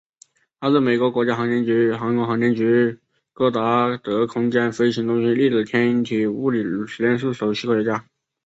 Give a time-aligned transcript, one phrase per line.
[0.59, 2.99] 他是美国国家航空航天局
[3.33, 8.03] 戈达德空间飞行中心粒子天体物理实验室首席科学家。